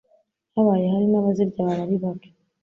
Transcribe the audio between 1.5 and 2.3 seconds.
baba ari bake